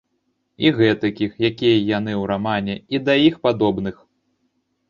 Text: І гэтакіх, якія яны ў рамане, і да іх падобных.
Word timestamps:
І 0.63 0.71
гэтакіх, 0.77 1.31
якія 1.49 1.73
яны 1.97 2.13
ў 2.13 2.23
рамане, 2.31 2.75
і 2.97 3.03
да 3.11 3.17
іх 3.27 3.39
падобных. 3.45 3.95